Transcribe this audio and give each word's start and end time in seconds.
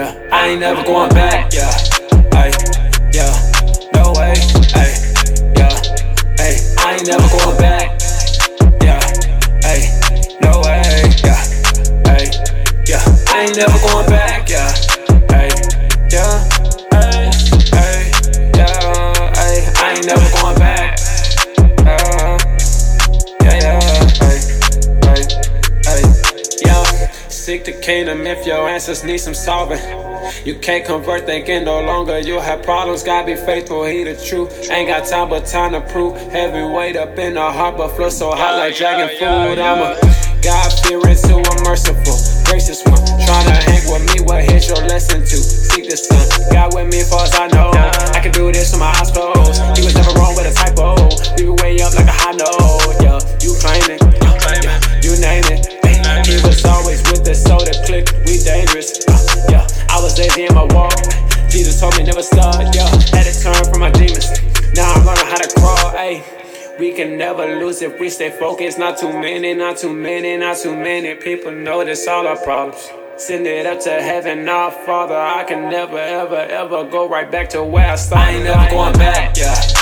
I 0.00 0.48
ain't 0.48 0.60
never 0.60 0.82
going 0.84 1.10
back, 1.10 1.52
yeah. 1.52 1.68
Ay, 2.32 2.50
yeah, 3.12 3.28
no 3.92 4.12
way, 4.16 4.32
ay, 4.74 4.88
yeah, 5.54 5.68
ay, 6.38 6.56
I 6.78 6.94
ain't 6.94 7.06
never 7.06 7.28
going 7.28 7.58
back, 7.58 8.00
yeah, 8.80 8.98
ay, 9.64 9.92
no 10.40 10.62
way, 10.64 11.12
yeah, 11.22 11.44
ay, 12.08 12.24
yeah, 12.88 13.04
I 13.28 13.44
ain't 13.44 13.56
never 13.56 13.78
going 13.86 14.06
back, 14.08 14.48
yeah, 14.48 14.72
Seek 27.52 27.66
the 27.66 27.72
kingdom 27.72 28.26
if 28.26 28.46
your 28.46 28.66
answers 28.66 29.04
need 29.04 29.18
some 29.18 29.34
solving. 29.34 29.76
You 30.46 30.54
can't 30.54 30.86
convert 30.86 31.26
thinking 31.26 31.64
no 31.66 31.82
longer 31.82 32.18
you'll 32.18 32.40
have 32.40 32.62
problems. 32.62 33.02
God 33.02 33.26
be 33.26 33.36
faithful, 33.36 33.84
he 33.84 34.04
the 34.04 34.16
truth. 34.16 34.70
Ain't 34.70 34.88
got 34.88 35.06
time 35.06 35.28
but 35.28 35.44
time 35.44 35.72
to 35.72 35.82
prove. 35.92 36.16
Heavy 36.32 36.64
weight 36.64 36.96
up 36.96 37.18
in 37.18 37.34
the 37.34 37.42
heart, 37.52 37.76
but 37.76 37.88
flow 37.94 38.08
so 38.08 38.30
hot 38.30 38.56
like 38.56 38.74
dragon 38.74 39.06
food. 39.18 39.58
I'm 39.60 39.84
a 39.84 40.00
God 40.40 40.72
fearing, 40.80 41.14
so 41.14 41.42
I'm 41.44 41.62
merciful. 41.62 42.16
Gracious 42.48 42.82
one, 42.86 43.04
tryna 43.20 43.60
hang 43.68 43.84
with 43.92 44.00
me. 44.08 44.24
What 44.24 44.48
here's 44.48 44.66
your 44.66 44.80
lesson 44.88 45.20
to? 45.20 45.36
Seek 45.36 45.90
the 45.90 45.96
sun. 45.98 46.24
God 46.54 46.72
with 46.72 46.88
me, 46.88 47.02
far 47.04 47.24
as 47.24 47.34
I 47.34 47.48
know. 47.48 47.68
I 48.16 48.20
can 48.22 48.32
do 48.32 48.50
this 48.50 48.72
with 48.72 48.80
my 48.80 48.96
eyes 48.96 49.10
Was 60.32 60.38
in 60.38 60.54
my. 60.54 60.88
Jesus 61.50 61.80
told 61.80 61.96
me 61.98 62.04
never 62.04 62.22
start. 62.22 62.74
Yeah, 62.74 62.88
had 63.12 63.24
to 63.24 63.42
turn 63.42 63.64
from 63.70 63.80
my 63.80 63.90
demons. 63.90 64.30
Now 64.74 64.92
I'm 64.92 65.04
learning 65.04 65.26
how 65.26 65.36
to 65.36 65.60
crawl. 65.60 65.92
Ayy. 65.92 66.78
We 66.78 66.92
can 66.92 67.18
never 67.18 67.60
lose 67.60 67.82
if 67.82 68.00
we 68.00 68.08
stay 68.08 68.30
focused. 68.30 68.78
Not 68.78 68.96
too 68.96 69.12
many, 69.12 69.52
not 69.52 69.76
too 69.76 69.92
many, 69.92 70.36
not 70.38 70.56
too 70.56 70.74
many 70.74 71.14
people 71.16 71.52
know 71.52 71.84
this 71.84 72.08
all 72.08 72.26
our 72.26 72.38
problems. 72.38 72.90
Send 73.16 73.46
it 73.46 73.66
up 73.66 73.80
to 73.80 73.90
heaven, 73.90 74.48
our 74.48 74.70
Father. 74.70 75.16
I 75.16 75.44
can 75.44 75.70
never, 75.70 75.98
ever, 75.98 76.36
ever 76.36 76.84
go 76.84 77.08
right 77.08 77.30
back 77.30 77.50
to 77.50 77.62
where 77.62 77.90
I 77.90 77.96
started. 77.96 78.24
I 78.24 78.32
ain't 78.32 78.44
never 78.44 78.70
going 78.70 78.94
back, 78.94 79.36
yeah. 79.36 79.81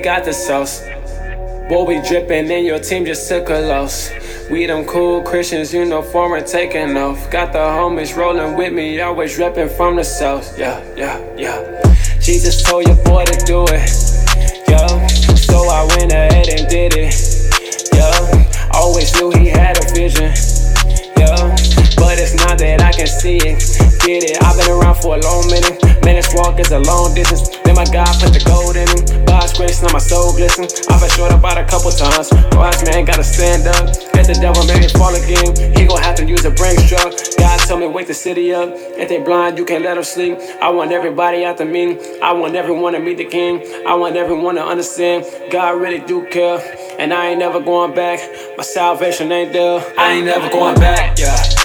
Got 0.00 0.24
the 0.24 0.32
sauce. 0.32 0.82
Boy, 1.68 1.84
we 1.84 2.00
drippin' 2.00 2.50
and 2.50 2.66
your 2.66 2.78
team 2.78 3.04
just 3.04 3.28
took 3.28 3.48
a 3.50 3.60
loss. 3.60 4.10
We 4.50 4.66
them 4.66 4.84
cool 4.84 5.22
Christians, 5.22 5.72
you 5.72 5.84
know, 5.84 6.02
foreign 6.02 6.44
taking 6.44 6.96
off. 6.96 7.30
Got 7.30 7.52
the 7.52 7.58
homies 7.58 8.16
rolling 8.16 8.56
with 8.56 8.72
me, 8.72 9.00
always 9.00 9.38
reppin' 9.38 9.70
from 9.70 9.96
the 9.96 10.04
south. 10.04 10.58
Yeah, 10.58 10.82
yeah, 10.96 11.18
yeah. 11.36 11.94
Jesus 12.20 12.62
told 12.62 12.86
your 12.86 12.96
boy 13.04 13.24
to 13.24 13.44
do 13.44 13.64
it. 13.68 13.88
Yo, 14.68 15.06
so 15.36 15.68
I 15.68 15.86
went 15.96 16.12
ahead 16.12 16.48
and 16.48 16.68
did 16.68 16.94
it. 16.96 17.14
Yo, 17.94 18.10
always 18.72 19.14
knew 19.14 19.30
he 19.30 19.48
had 19.48 19.76
a 19.78 19.94
vision. 19.94 20.32
Yo, 21.18 21.34
but 21.96 22.18
it's 22.18 22.34
not 22.34 22.58
that 22.58 22.80
I 22.82 22.92
can 22.92 23.06
see 23.06 23.36
it. 23.36 23.58
Get 24.04 24.24
it? 24.24 24.42
I've 24.42 24.56
been 24.56 24.70
around 24.70 24.96
for 24.96 25.16
a 25.16 25.20
long 25.20 25.46
minute. 25.46 25.79
Man, 26.04 26.16
this 26.16 26.32
walk 26.34 26.58
is 26.58 26.72
a 26.72 26.78
long 26.80 27.14
distance. 27.14 27.48
Then 27.64 27.76
my 27.76 27.84
God 27.84 28.10
put 28.20 28.32
the 28.32 28.42
gold 28.44 28.76
in 28.76 28.88
him. 28.88 29.24
God's 29.26 29.52
grace, 29.56 29.82
now 29.82 29.92
my 29.92 29.98
soul 29.98 30.32
glisten. 30.32 30.64
I've 30.88 31.00
been 31.00 31.10
short 31.10 31.32
about 31.32 31.58
a 31.58 31.64
couple 31.64 31.90
times. 31.90 32.30
Wise 32.52 32.84
man 32.84 33.04
gotta 33.04 33.24
stand 33.24 33.66
up. 33.66 33.94
Let 34.14 34.26
the 34.26 34.38
devil 34.40 34.64
make 34.66 34.82
it 34.82 34.92
fall 34.92 35.14
again. 35.14 35.76
He 35.76 35.86
gon' 35.86 36.02
have 36.02 36.16
to 36.16 36.24
use 36.24 36.44
a 36.44 36.50
brain 36.50 36.76
struck. 36.78 37.12
God 37.38 37.58
told 37.60 37.80
me 37.80 37.86
wake 37.86 38.06
the 38.06 38.14
city 38.14 38.52
up. 38.52 38.70
If 38.98 39.08
they 39.08 39.18
blind, 39.18 39.58
you 39.58 39.64
can't 39.64 39.84
let 39.84 39.94
them 39.94 40.04
sleep. 40.04 40.38
I 40.60 40.70
want 40.70 40.92
everybody 40.92 41.44
after 41.44 41.64
me. 41.64 41.98
I 42.20 42.32
want 42.32 42.54
everyone 42.54 42.92
to 42.94 43.00
meet 43.00 43.18
the 43.18 43.24
king. 43.24 43.62
I 43.86 43.94
want 43.94 44.16
everyone 44.16 44.54
to 44.56 44.64
understand. 44.64 45.24
God 45.50 45.80
really 45.80 46.00
do 46.00 46.26
care. 46.26 46.58
And 46.98 47.12
I 47.14 47.28
ain't 47.28 47.38
never 47.38 47.60
going 47.60 47.94
back. 47.94 48.20
My 48.56 48.62
salvation 48.62 49.32
ain't 49.32 49.52
there. 49.52 49.82
I 49.98 50.12
ain't 50.12 50.26
never 50.26 50.50
going 50.50 50.74
back. 50.76 51.18
Yeah. 51.18 51.59